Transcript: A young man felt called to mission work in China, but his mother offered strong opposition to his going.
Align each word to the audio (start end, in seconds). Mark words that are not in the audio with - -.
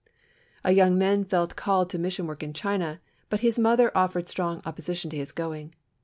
A 0.63 0.71
young 0.71 0.97
man 0.97 1.25
felt 1.25 1.55
called 1.55 1.91
to 1.91 1.99
mission 1.99 2.25
work 2.25 2.41
in 2.41 2.53
China, 2.53 2.99
but 3.29 3.41
his 3.41 3.59
mother 3.59 3.95
offered 3.95 4.27
strong 4.27 4.59
opposition 4.65 5.11
to 5.11 5.17
his 5.17 5.31
going. 5.31 5.75